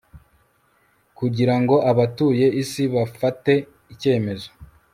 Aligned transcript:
kugira 1.17 1.55
ngo 1.61 1.75
abatuye 1.91 2.45
isi 2.61 2.83
bafate 2.93 3.53
icyemezo 3.93 4.49